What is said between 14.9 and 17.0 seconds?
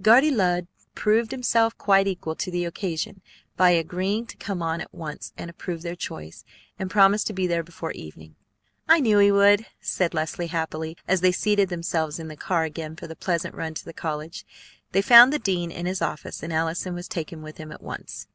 They found the dean in his office, and Allison